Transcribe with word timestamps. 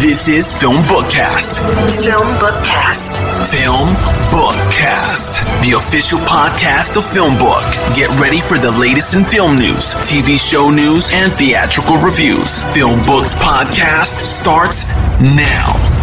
This 0.00 0.28
is 0.28 0.54
Film 0.54 0.76
Bookcast. 0.84 1.58
Film 2.00 2.28
Bookcast. 2.38 3.18
Film 3.50 3.88
Bookcast, 4.30 5.42
the 5.60 5.76
official 5.76 6.20
podcast 6.20 6.96
of 6.96 7.04
Film 7.04 7.36
Book. 7.36 7.64
Get 7.96 8.08
ready 8.20 8.38
for 8.38 8.58
the 8.58 8.70
latest 8.78 9.14
in 9.14 9.24
film 9.24 9.56
news, 9.56 9.94
TV 10.06 10.38
show 10.38 10.70
news, 10.70 11.10
and 11.12 11.32
theatrical 11.32 11.96
reviews. 11.96 12.62
Film 12.72 13.04
Books 13.06 13.34
Podcast 13.34 14.22
starts 14.22 14.92
now. 15.20 15.97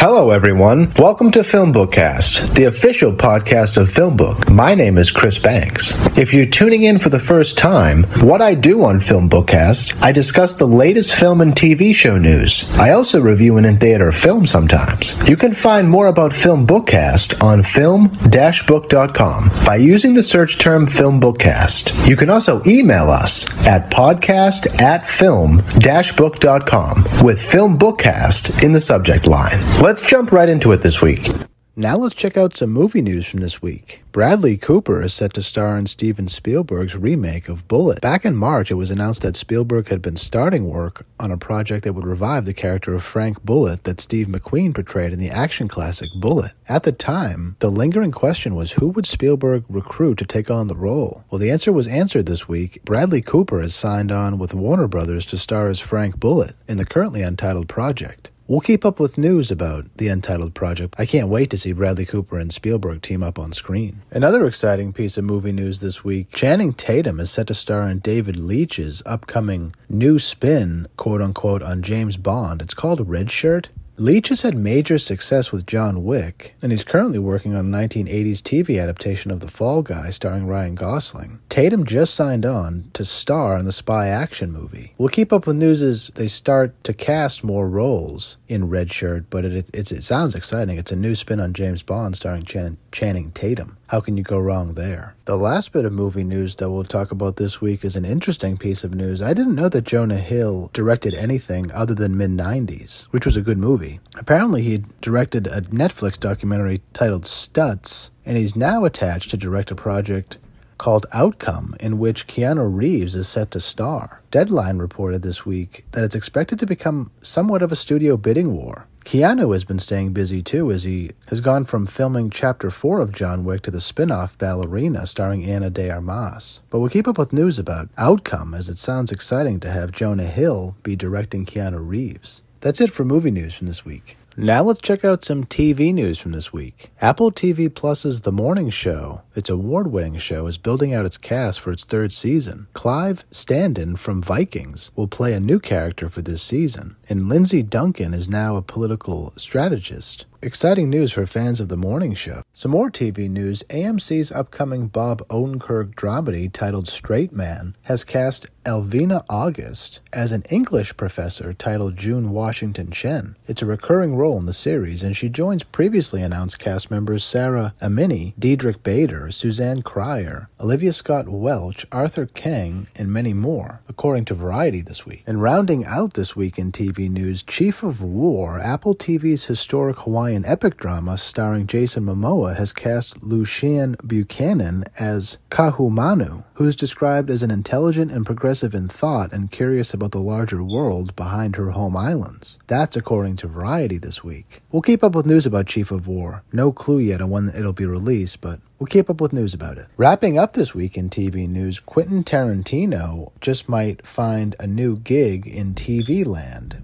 Hello, 0.00 0.30
everyone. 0.30 0.92
Welcome 0.92 1.32
to 1.32 1.42
Film 1.42 1.72
Bookcast, 1.72 2.54
the 2.54 2.66
official 2.66 3.12
podcast 3.12 3.76
of 3.76 3.90
Film 3.90 4.16
Book. 4.16 4.48
My 4.48 4.72
name 4.72 4.96
is 4.96 5.10
Chris 5.10 5.40
Banks. 5.40 5.92
If 6.16 6.32
you're 6.32 6.46
tuning 6.46 6.84
in 6.84 7.00
for 7.00 7.08
the 7.08 7.18
first 7.18 7.58
time, 7.58 8.04
what 8.20 8.40
I 8.40 8.54
do 8.54 8.84
on 8.84 9.00
Film 9.00 9.28
Bookcast, 9.28 10.00
I 10.00 10.12
discuss 10.12 10.54
the 10.54 10.68
latest 10.68 11.16
film 11.16 11.40
and 11.40 11.52
TV 11.52 11.92
show 11.92 12.16
news. 12.16 12.70
I 12.78 12.92
also 12.92 13.20
review 13.20 13.56
an 13.56 13.64
in-theater 13.64 14.12
film 14.12 14.46
sometimes. 14.46 15.16
You 15.28 15.36
can 15.36 15.52
find 15.52 15.90
more 15.90 16.06
about 16.06 16.32
Film 16.32 16.64
Bookcast 16.64 17.42
on 17.42 17.64
film-book.com 17.64 19.48
by 19.66 19.74
using 19.76 20.14
the 20.14 20.22
search 20.22 20.58
term 20.58 20.86
Film 20.86 21.20
Bookcast. 21.20 22.06
You 22.08 22.14
can 22.14 22.30
also 22.30 22.62
email 22.66 23.10
us 23.10 23.50
at 23.66 23.90
podcast 23.90 24.80
at 24.80 25.10
film-book.com 25.10 27.04
with 27.24 27.42
Film 27.42 27.76
Bookcast 27.76 28.62
in 28.62 28.70
the 28.70 28.80
subject 28.80 29.26
line. 29.26 29.60
Let's 29.87 29.87
jump 29.94 30.32
right 30.32 30.48
into 30.48 30.72
it 30.72 30.82
this 30.82 31.00
week. 31.00 31.30
Now 31.74 31.96
let's 31.96 32.14
check 32.14 32.36
out 32.36 32.56
some 32.56 32.70
movie 32.70 33.00
news 33.00 33.26
from 33.26 33.38
this 33.40 33.62
week. 33.62 34.02
Bradley 34.10 34.56
Cooper 34.56 35.00
is 35.00 35.14
set 35.14 35.32
to 35.34 35.42
star 35.42 35.78
in 35.78 35.86
Steven 35.86 36.28
Spielberg's 36.28 36.96
remake 36.96 37.48
of 37.48 37.68
Bullitt. 37.68 38.00
Back 38.00 38.24
in 38.24 38.36
March, 38.36 38.70
it 38.70 38.74
was 38.74 38.90
announced 38.90 39.22
that 39.22 39.36
Spielberg 39.36 39.88
had 39.88 40.02
been 40.02 40.16
starting 40.16 40.68
work 40.68 41.06
on 41.20 41.30
a 41.30 41.38
project 41.38 41.84
that 41.84 41.94
would 41.94 42.04
revive 42.04 42.44
the 42.44 42.52
character 42.52 42.94
of 42.94 43.04
Frank 43.04 43.42
Bullitt 43.44 43.84
that 43.84 44.00
Steve 44.00 44.26
McQueen 44.26 44.74
portrayed 44.74 45.12
in 45.12 45.20
the 45.20 45.30
action 45.30 45.68
classic 45.68 46.08
Bullitt. 46.20 46.52
At 46.68 46.82
the 46.82 46.90
time, 46.90 47.56
the 47.60 47.70
lingering 47.70 48.12
question 48.12 48.56
was 48.56 48.72
who 48.72 48.88
would 48.88 49.06
Spielberg 49.06 49.64
recruit 49.68 50.18
to 50.18 50.26
take 50.26 50.50
on 50.50 50.66
the 50.66 50.76
role? 50.76 51.24
Well, 51.30 51.38
the 51.38 51.50
answer 51.50 51.72
was 51.72 51.86
answered 51.86 52.26
this 52.26 52.48
week. 52.48 52.84
Bradley 52.84 53.22
Cooper 53.22 53.62
has 53.62 53.74
signed 53.74 54.10
on 54.10 54.36
with 54.38 54.52
Warner 54.52 54.88
Brothers 54.88 55.24
to 55.26 55.38
star 55.38 55.68
as 55.68 55.78
Frank 55.78 56.18
Bullitt 56.18 56.56
in 56.66 56.76
the 56.76 56.84
currently 56.84 57.22
untitled 57.22 57.68
project. 57.68 58.30
We'll 58.48 58.60
keep 58.60 58.86
up 58.86 58.98
with 58.98 59.18
news 59.18 59.50
about 59.50 59.94
the 59.98 60.08
Untitled 60.08 60.54
Project. 60.54 60.94
I 60.96 61.04
can't 61.04 61.28
wait 61.28 61.50
to 61.50 61.58
see 61.58 61.72
Bradley 61.72 62.06
Cooper 62.06 62.38
and 62.38 62.50
Spielberg 62.50 63.02
team 63.02 63.22
up 63.22 63.38
on 63.38 63.52
screen. 63.52 64.00
Another 64.10 64.46
exciting 64.46 64.94
piece 64.94 65.18
of 65.18 65.24
movie 65.24 65.52
news 65.52 65.80
this 65.80 66.02
week 66.02 66.32
Channing 66.32 66.72
Tatum 66.72 67.20
is 67.20 67.30
set 67.30 67.48
to 67.48 67.54
star 67.54 67.86
in 67.86 67.98
David 67.98 68.36
Leitch's 68.36 69.02
upcoming 69.04 69.74
new 69.90 70.18
spin, 70.18 70.88
quote 70.96 71.20
unquote, 71.20 71.62
on 71.62 71.82
James 71.82 72.16
Bond. 72.16 72.62
It's 72.62 72.72
called 72.72 73.06
Red 73.06 73.30
Shirt. 73.30 73.68
Leitch 74.00 74.28
has 74.28 74.42
had 74.42 74.56
major 74.56 74.96
success 74.96 75.50
with 75.50 75.66
John 75.66 76.04
Wick, 76.04 76.54
and 76.62 76.70
he's 76.70 76.84
currently 76.84 77.18
working 77.18 77.56
on 77.56 77.74
a 77.74 77.76
1980s 77.76 78.38
TV 78.38 78.80
adaptation 78.80 79.32
of 79.32 79.40
The 79.40 79.48
Fall 79.48 79.82
Guy 79.82 80.10
starring 80.10 80.46
Ryan 80.46 80.76
Gosling. 80.76 81.40
Tatum 81.48 81.84
just 81.84 82.14
signed 82.14 82.46
on 82.46 82.90
to 82.92 83.04
star 83.04 83.58
in 83.58 83.64
the 83.64 83.72
spy 83.72 84.06
action 84.06 84.52
movie. 84.52 84.94
We'll 84.98 85.08
keep 85.08 85.32
up 85.32 85.48
with 85.48 85.56
news 85.56 85.82
as 85.82 86.12
they 86.14 86.28
start 86.28 86.84
to 86.84 86.94
cast 86.94 87.42
more 87.42 87.68
roles 87.68 88.36
in 88.46 88.68
Red 88.70 88.92
Shirt, 88.92 89.28
but 89.30 89.44
it, 89.44 89.68
it, 89.74 89.90
it 89.90 90.04
sounds 90.04 90.36
exciting. 90.36 90.78
It's 90.78 90.92
a 90.92 90.96
new 90.96 91.16
spin 91.16 91.40
on 91.40 91.52
James 91.52 91.82
Bond 91.82 92.16
starring 92.16 92.44
Chan, 92.44 92.78
Channing 92.92 93.30
Tatum. 93.32 93.76
How 93.88 94.00
can 94.00 94.16
you 94.16 94.22
go 94.22 94.38
wrong 94.38 94.74
there? 94.74 95.14
The 95.24 95.36
last 95.36 95.72
bit 95.72 95.84
of 95.84 95.92
movie 95.92 96.24
news 96.24 96.56
that 96.56 96.70
we'll 96.70 96.84
talk 96.84 97.10
about 97.10 97.36
this 97.36 97.60
week 97.60 97.84
is 97.84 97.96
an 97.96 98.04
interesting 98.04 98.56
piece 98.56 98.84
of 98.84 98.94
news. 98.94 99.22
I 99.22 99.34
didn't 99.34 99.54
know 99.54 99.68
that 99.68 99.84
Jonah 99.84 100.18
Hill 100.18 100.70
directed 100.72 101.14
anything 101.14 101.72
other 101.72 101.94
than 101.94 102.16
mid 102.16 102.30
90s, 102.30 103.04
which 103.10 103.26
was 103.26 103.36
a 103.36 103.42
good 103.42 103.58
movie. 103.58 104.00
Apparently, 104.16 104.62
he 104.62 104.84
directed 105.00 105.46
a 105.46 105.62
Netflix 105.62 106.18
documentary 106.18 106.80
titled 106.92 107.24
Stutz, 107.24 108.10
and 108.24 108.36
he's 108.36 108.56
now 108.56 108.84
attached 108.84 109.30
to 109.30 109.36
direct 109.36 109.70
a 109.70 109.74
project 109.74 110.38
called 110.78 111.06
Outcome, 111.12 111.74
in 111.80 111.98
which 111.98 112.26
Keanu 112.26 112.74
Reeves 112.74 113.16
is 113.16 113.28
set 113.28 113.50
to 113.50 113.60
star. 113.60 114.22
Deadline 114.30 114.78
reported 114.78 115.22
this 115.22 115.44
week 115.44 115.84
that 115.90 116.04
it's 116.04 116.14
expected 116.14 116.58
to 116.60 116.66
become 116.66 117.10
somewhat 117.20 117.62
of 117.62 117.72
a 117.72 117.76
studio 117.76 118.16
bidding 118.16 118.54
war. 118.54 118.86
Keanu 119.08 119.54
has 119.54 119.64
been 119.64 119.78
staying 119.78 120.12
busy 120.12 120.42
too, 120.42 120.70
as 120.70 120.84
he 120.84 121.12
has 121.28 121.40
gone 121.40 121.64
from 121.64 121.86
filming 121.86 122.28
Chapter 122.28 122.70
4 122.70 123.00
of 123.00 123.10
John 123.10 123.42
Wick 123.42 123.62
to 123.62 123.70
the 123.70 123.80
spin 123.80 124.10
off 124.10 124.36
Ballerina 124.36 125.06
starring 125.06 125.46
Ana 125.46 125.70
de 125.70 125.90
Armas. 125.90 126.60
But 126.68 126.80
we'll 126.80 126.90
keep 126.90 127.08
up 127.08 127.16
with 127.16 127.32
news 127.32 127.58
about 127.58 127.88
Outcome, 127.96 128.52
as 128.52 128.68
it 128.68 128.76
sounds 128.76 129.10
exciting 129.10 129.60
to 129.60 129.70
have 129.70 129.92
Jonah 129.92 130.26
Hill 130.26 130.76
be 130.82 130.94
directing 130.94 131.46
Keanu 131.46 131.78
Reeves. 131.88 132.42
That's 132.60 132.82
it 132.82 132.92
for 132.92 133.02
movie 133.02 133.30
news 133.30 133.54
from 133.54 133.68
this 133.68 133.82
week. 133.82 134.18
Now 134.40 134.62
let's 134.62 134.78
check 134.80 135.04
out 135.04 135.24
some 135.24 135.46
TV 135.46 135.92
news 135.92 136.20
from 136.20 136.30
this 136.30 136.52
week. 136.52 136.92
Apple 137.00 137.32
TV 137.32 137.74
Plus's 137.74 138.20
The 138.20 138.30
Morning 138.30 138.70
Show, 138.70 139.22
its 139.34 139.50
award 139.50 139.88
winning 139.88 140.16
show, 140.18 140.46
is 140.46 140.56
building 140.58 140.94
out 140.94 141.04
its 141.04 141.18
cast 141.18 141.58
for 141.58 141.72
its 141.72 141.82
third 141.82 142.12
season. 142.12 142.68
Clive 142.72 143.24
Standen 143.32 143.98
from 143.98 144.22
Vikings 144.22 144.92
will 144.94 145.08
play 145.08 145.32
a 145.32 145.40
new 145.40 145.58
character 145.58 146.08
for 146.08 146.22
this 146.22 146.40
season, 146.40 146.94
and 147.08 147.28
Lindsay 147.28 147.64
Duncan 147.64 148.14
is 148.14 148.28
now 148.28 148.54
a 148.54 148.62
political 148.62 149.32
strategist. 149.36 150.26
Exciting 150.40 150.88
news 150.88 151.10
for 151.10 151.26
fans 151.26 151.58
of 151.58 151.66
the 151.66 151.76
morning 151.76 152.14
show. 152.14 152.42
Some 152.54 152.70
more 152.70 152.92
TV 152.92 153.28
news 153.28 153.64
AMC's 153.70 154.30
upcoming 154.30 154.86
Bob 154.86 155.26
Odenkirk 155.26 155.96
dramedy 155.96 156.52
titled 156.52 156.86
Straight 156.86 157.32
Man 157.32 157.74
has 157.82 158.04
cast 158.04 158.46
Alvina 158.64 159.24
August 159.28 160.00
as 160.12 160.30
an 160.30 160.44
English 160.48 160.96
professor 160.96 161.52
titled 161.54 161.96
June 161.96 162.30
Washington 162.30 162.92
Chen. 162.92 163.34
It's 163.48 163.62
a 163.62 163.66
recurring 163.66 164.14
role 164.14 164.27
in 164.36 164.46
the 164.46 164.52
series, 164.52 165.02
and 165.02 165.16
she 165.16 165.28
joins 165.28 165.62
previously 165.62 166.20
announced 166.20 166.58
cast 166.58 166.90
members 166.90 167.24
Sarah 167.24 167.72
Amini, 167.80 168.34
Diedrich 168.38 168.82
Bader, 168.82 169.30
Suzanne 169.30 169.82
Cryer, 169.82 170.50
Olivia 170.60 170.92
Scott 170.92 171.28
Welch, 171.28 171.86
Arthur 171.90 172.26
Kang, 172.26 172.88
and 172.96 173.12
many 173.12 173.32
more, 173.32 173.80
according 173.88 174.24
to 174.26 174.34
Variety 174.34 174.82
this 174.82 175.06
week. 175.06 175.22
And 175.26 175.40
rounding 175.40 175.84
out 175.84 176.14
this 176.14 176.34
week 176.34 176.58
in 176.58 176.72
TV 176.72 177.08
news, 177.08 177.42
Chief 177.42 177.82
of 177.82 178.02
War, 178.02 178.58
Apple 178.60 178.94
TV's 178.94 179.46
historic 179.46 180.00
Hawaiian 180.00 180.44
epic 180.44 180.76
drama 180.76 181.16
starring 181.16 181.66
Jason 181.66 182.04
Momoa 182.04 182.56
has 182.56 182.72
cast 182.72 183.20
Luciane 183.20 183.96
Buchanan 184.06 184.84
as 184.98 185.38
Ka'ahumanu, 185.50 186.44
who 186.54 186.66
is 186.66 186.74
described 186.74 187.30
as 187.30 187.42
an 187.42 187.50
intelligent 187.50 188.10
and 188.10 188.26
progressive 188.26 188.74
in 188.74 188.88
thought 188.88 189.32
and 189.32 189.52
curious 189.52 189.94
about 189.94 190.10
the 190.10 190.18
larger 190.18 190.62
world 190.64 191.14
behind 191.14 191.54
her 191.56 191.70
home 191.70 191.96
islands. 191.96 192.58
That's 192.66 192.96
according 192.96 193.36
to 193.36 193.46
Variety 193.46 193.98
this 193.98 194.07
week. 194.24 194.62
We'll 194.72 194.82
keep 194.82 195.04
up 195.04 195.14
with 195.14 195.26
news 195.26 195.46
about 195.46 195.66
Chief 195.66 195.90
of 195.90 196.06
War. 196.06 196.42
No 196.52 196.72
clue 196.72 196.98
yet 196.98 197.20
on 197.20 197.30
when 197.30 197.48
it'll 197.48 197.72
be 197.72 197.86
released, 197.86 198.40
but 198.40 198.60
We'll 198.78 198.86
keep 198.86 199.10
up 199.10 199.20
with 199.20 199.32
news 199.32 199.54
about 199.54 199.76
it. 199.76 199.88
Wrapping 199.96 200.38
up 200.38 200.52
this 200.52 200.72
week 200.72 200.96
in 200.96 201.10
TV 201.10 201.48
news, 201.48 201.80
Quentin 201.80 202.22
Tarantino 202.22 203.32
just 203.40 203.68
might 203.68 204.06
find 204.06 204.54
a 204.60 204.68
new 204.68 204.96
gig 204.96 205.48
in 205.48 205.74
TV 205.74 206.24
land. 206.24 206.80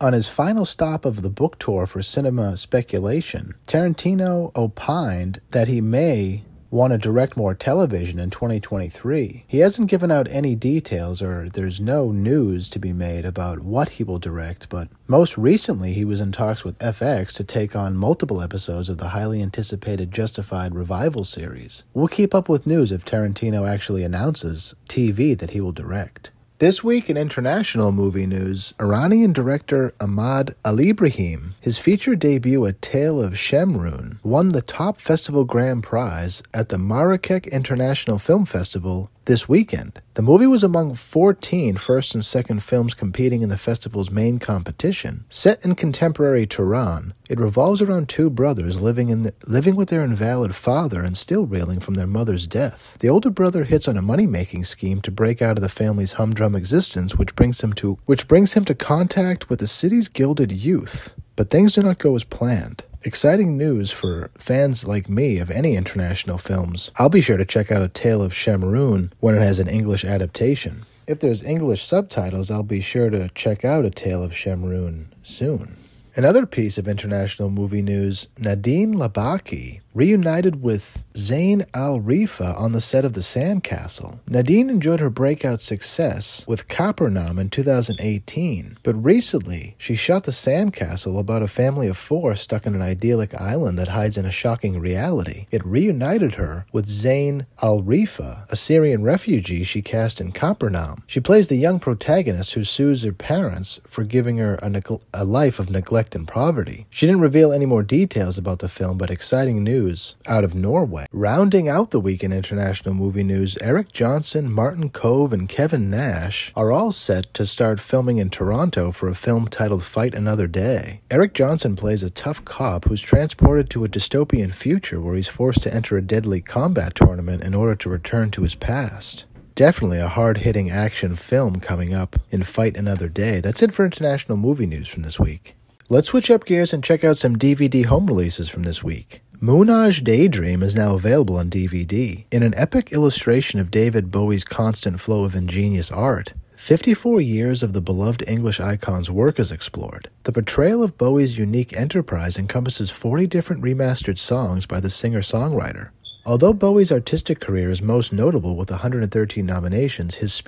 On 0.00 0.12
his 0.12 0.28
final 0.28 0.64
stop 0.64 1.04
of 1.04 1.22
the 1.22 1.30
book 1.30 1.58
tour 1.58 1.86
for 1.86 2.02
Cinema 2.02 2.56
Speculation, 2.56 3.54
Tarantino 3.66 4.52
opined 4.54 5.40
that 5.50 5.66
he 5.66 5.80
may 5.80 6.44
want 6.72 6.90
to 6.90 6.98
direct 6.98 7.36
more 7.36 7.54
television 7.54 8.18
in 8.18 8.30
2023. 8.30 9.44
He 9.46 9.58
hasn't 9.58 9.90
given 9.90 10.10
out 10.10 10.26
any 10.30 10.54
details 10.54 11.20
or 11.20 11.50
there's 11.50 11.80
no 11.80 12.10
news 12.10 12.70
to 12.70 12.78
be 12.78 12.94
made 12.94 13.26
about 13.26 13.60
what 13.60 13.90
he 13.90 14.04
will 14.04 14.18
direct, 14.18 14.70
but 14.70 14.88
most 15.06 15.36
recently 15.36 15.92
he 15.92 16.04
was 16.04 16.20
in 16.20 16.32
talks 16.32 16.64
with 16.64 16.78
FX 16.78 17.34
to 17.34 17.44
take 17.44 17.76
on 17.76 17.94
multiple 17.94 18.40
episodes 18.40 18.88
of 18.88 18.96
the 18.96 19.10
highly 19.10 19.42
anticipated 19.42 20.10
Justified 20.10 20.74
revival 20.74 21.24
series. 21.24 21.84
We'll 21.92 22.08
keep 22.08 22.34
up 22.34 22.48
with 22.48 22.66
news 22.66 22.90
if 22.90 23.04
Tarantino 23.04 23.68
actually 23.68 24.02
announces 24.02 24.74
TV 24.88 25.38
that 25.38 25.50
he 25.50 25.60
will 25.60 25.72
direct. 25.72 26.30
This 26.62 26.84
week 26.84 27.10
in 27.10 27.16
international 27.16 27.90
movie 27.90 28.24
news, 28.24 28.72
Iranian 28.80 29.32
director 29.32 29.92
Ahmad 30.00 30.54
Alibrahim, 30.64 31.54
his 31.60 31.80
feature 31.80 32.14
debut 32.14 32.64
A 32.64 32.72
Tale 32.72 33.20
of 33.20 33.32
Shemroon, 33.32 34.22
won 34.22 34.50
the 34.50 34.62
top 34.62 35.00
festival 35.00 35.44
grand 35.44 35.82
prize 35.82 36.40
at 36.54 36.68
the 36.68 36.76
Marrakech 36.76 37.50
International 37.50 38.20
Film 38.20 38.44
Festival 38.44 39.10
this 39.24 39.48
weekend. 39.48 40.00
The 40.14 40.22
movie 40.22 40.46
was 40.46 40.62
among 40.62 40.94
14 40.94 41.76
first 41.76 42.14
and 42.14 42.24
second 42.24 42.62
films 42.62 42.94
competing 42.94 43.42
in 43.42 43.48
the 43.48 43.58
festival's 43.58 44.10
main 44.10 44.38
competition. 44.38 45.24
Set 45.28 45.64
in 45.64 45.74
contemporary 45.74 46.46
Tehran, 46.46 47.14
it 47.28 47.40
revolves 47.40 47.80
around 47.80 48.08
two 48.08 48.28
brothers 48.28 48.82
living 48.82 49.08
in 49.08 49.22
the, 49.22 49.34
living 49.46 49.76
with 49.76 49.88
their 49.88 50.02
invalid 50.02 50.54
father 50.54 51.02
and 51.02 51.16
still 51.16 51.46
reeling 51.46 51.80
from 51.80 51.94
their 51.94 52.06
mother's 52.06 52.46
death. 52.46 52.96
The 53.00 53.08
older 53.08 53.30
brother 53.30 53.64
hits 53.64 53.88
on 53.88 53.96
a 53.96 54.02
money-making 54.02 54.64
scheme 54.64 55.00
to 55.02 55.10
break 55.10 55.40
out 55.40 55.56
of 55.56 55.62
the 55.62 55.68
family's 55.68 56.12
humdrum 56.14 56.54
existence, 56.54 57.14
which 57.16 57.34
brings 57.34 57.60
him 57.60 57.72
to 57.74 57.98
which 58.06 58.28
brings 58.28 58.52
him 58.54 58.64
to 58.66 58.74
contact 58.74 59.48
with 59.48 59.60
the 59.60 59.66
city's 59.66 60.08
gilded 60.08 60.52
youth. 60.52 61.14
But 61.36 61.50
things 61.50 61.74
do 61.74 61.82
not 61.82 61.98
go 61.98 62.14
as 62.14 62.24
planned. 62.24 62.82
Exciting 63.04 63.56
news 63.56 63.90
for 63.90 64.30
fans 64.38 64.84
like 64.84 65.08
me 65.08 65.38
of 65.38 65.50
any 65.50 65.74
international 65.74 66.38
films. 66.38 66.92
I'll 66.96 67.08
be 67.08 67.20
sure 67.20 67.36
to 67.36 67.44
check 67.44 67.72
out 67.72 67.82
A 67.82 67.88
Tale 67.88 68.22
of 68.22 68.32
Shemroon 68.32 69.10
when 69.18 69.34
it 69.34 69.42
has 69.42 69.58
an 69.58 69.68
English 69.68 70.04
adaptation. 70.04 70.86
If 71.08 71.18
there's 71.18 71.42
English 71.42 71.82
subtitles, 71.82 72.48
I'll 72.48 72.62
be 72.62 72.80
sure 72.80 73.10
to 73.10 73.28
check 73.34 73.64
out 73.64 73.84
A 73.84 73.90
Tale 73.90 74.22
of 74.22 74.30
Shemroon 74.30 75.06
soon. 75.24 75.76
Another 76.14 76.46
piece 76.46 76.78
of 76.78 76.86
international 76.86 77.50
movie 77.50 77.82
news 77.82 78.28
Nadine 78.38 78.94
Labaki 78.94 79.80
reunited 79.94 80.62
with 80.62 81.02
Zain 81.16 81.64
Al 81.74 82.00
Rafeea 82.00 82.58
on 82.58 82.72
the 82.72 82.80
set 82.80 83.04
of 83.04 83.12
The 83.12 83.20
Sandcastle. 83.20 84.20
Nadine 84.26 84.70
enjoyed 84.70 85.00
her 85.00 85.10
breakout 85.10 85.60
success 85.60 86.44
with 86.46 86.68
Capernaum 86.68 87.38
in 87.38 87.50
2018, 87.50 88.78
but 88.82 89.04
recently 89.04 89.74
she 89.76 89.94
shot 89.94 90.24
The 90.24 90.32
Sandcastle 90.32 91.18
about 91.18 91.42
a 91.42 91.48
family 91.48 91.88
of 91.88 91.98
four 91.98 92.34
stuck 92.36 92.66
in 92.66 92.74
an 92.74 92.80
idyllic 92.80 93.38
island 93.38 93.78
that 93.78 93.88
hides 93.88 94.16
in 94.16 94.24
a 94.24 94.30
shocking 94.30 94.80
reality. 94.80 95.46
It 95.50 95.64
reunited 95.66 96.36
her 96.36 96.64
with 96.72 96.86
Zain 96.86 97.46
Al 97.60 97.82
Rafeea, 97.82 98.50
a 98.50 98.56
Syrian 98.56 99.02
refugee 99.02 99.64
she 99.64 99.82
cast 99.82 100.20
in 100.20 100.32
Capernaum. 100.32 101.02
She 101.06 101.20
plays 101.20 101.48
the 101.48 101.56
young 101.56 101.78
protagonist 101.78 102.54
who 102.54 102.64
sues 102.64 103.02
her 103.02 103.12
parents 103.12 103.80
for 103.88 104.04
giving 104.04 104.38
her 104.38 104.54
a, 104.62 104.70
neg- 104.70 105.00
a 105.12 105.24
life 105.24 105.58
of 105.58 105.70
neglect 105.70 106.14
and 106.14 106.26
poverty. 106.26 106.86
She 106.88 107.06
didn't 107.06 107.20
reveal 107.20 107.52
any 107.52 107.66
more 107.66 107.82
details 107.82 108.38
about 108.38 108.60
the 108.60 108.68
film, 108.68 108.96
but 108.96 109.10
exciting 109.10 109.62
news 109.62 109.81
news 109.82 110.14
out 110.26 110.44
of 110.44 110.54
Norway. 110.54 111.06
Rounding 111.12 111.68
out 111.68 111.90
the 111.90 112.00
week 112.00 112.22
in 112.22 112.32
international 112.32 112.94
movie 112.94 113.24
news, 113.24 113.58
Eric 113.60 113.92
Johnson, 113.92 114.50
Martin 114.50 114.90
Kove, 114.90 115.32
and 115.32 115.48
Kevin 115.48 115.90
Nash 115.90 116.52
are 116.54 116.70
all 116.70 116.92
set 116.92 117.32
to 117.34 117.44
start 117.44 117.80
filming 117.80 118.18
in 118.18 118.30
Toronto 118.30 118.92
for 118.92 119.08
a 119.08 119.14
film 119.14 119.48
titled 119.48 119.82
Fight 119.82 120.14
Another 120.14 120.46
Day. 120.46 121.00
Eric 121.10 121.34
Johnson 121.34 121.74
plays 121.74 122.02
a 122.02 122.10
tough 122.10 122.44
cop 122.44 122.84
who's 122.84 123.00
transported 123.00 123.70
to 123.70 123.84
a 123.84 123.88
dystopian 123.88 124.54
future 124.54 125.00
where 125.00 125.16
he's 125.16 125.28
forced 125.28 125.62
to 125.64 125.74
enter 125.74 125.96
a 125.96 126.02
deadly 126.02 126.40
combat 126.40 126.94
tournament 126.94 127.42
in 127.42 127.54
order 127.54 127.74
to 127.74 127.90
return 127.90 128.30
to 128.30 128.42
his 128.42 128.54
past 128.54 129.26
definitely 129.54 129.98
a 129.98 130.08
hard 130.08 130.38
hitting 130.38 130.70
action 130.70 131.14
film 131.14 131.60
coming 131.60 131.92
up 131.92 132.16
in 132.30 132.42
Fight 132.42 132.74
Another 132.74 133.06
Day. 133.06 133.38
That's 133.38 133.62
it 133.62 133.74
for 133.74 133.84
international 133.84 134.38
movie 134.38 134.64
news 134.64 134.88
from 134.88 135.02
this 135.02 135.20
week. 135.20 135.54
Let's 135.90 136.08
switch 136.08 136.30
up 136.30 136.46
gears 136.46 136.72
and 136.72 136.82
check 136.82 137.04
out 137.04 137.18
some 137.18 137.36
DVD 137.36 137.84
home 137.84 138.06
releases 138.06 138.48
from 138.48 138.62
this 138.62 138.82
week. 138.82 139.20
Moonage 139.42 140.04
Daydream 140.04 140.62
is 140.62 140.76
now 140.76 140.94
available 140.94 141.36
on 141.36 141.50
DVD. 141.50 142.26
In 142.30 142.44
an 142.44 142.54
epic 142.56 142.92
illustration 142.92 143.58
of 143.58 143.72
David 143.72 144.08
Bowie's 144.08 144.44
constant 144.44 145.00
flow 145.00 145.24
of 145.24 145.34
ingenious 145.34 145.90
art, 145.90 146.34
54 146.54 147.20
years 147.20 147.64
of 147.64 147.72
the 147.72 147.80
beloved 147.80 148.22
English 148.28 148.60
icon's 148.60 149.10
work 149.10 149.40
is 149.40 149.50
explored. 149.50 150.08
The 150.22 150.30
portrayal 150.30 150.84
of 150.84 150.96
Bowie's 150.96 151.38
unique 151.38 151.76
enterprise 151.76 152.38
encompasses 152.38 152.90
40 152.90 153.26
different 153.26 153.64
remastered 153.64 154.18
songs 154.18 154.64
by 154.64 154.78
the 154.78 154.88
singer 154.88 155.22
songwriter. 155.22 155.88
Although 156.24 156.52
Bowie's 156.52 156.92
artistic 156.92 157.40
career 157.40 157.68
is 157.70 157.82
most 157.82 158.12
notable 158.12 158.54
with 158.54 158.70
113 158.70 159.44
nominations, 159.44 160.16
his, 160.16 160.40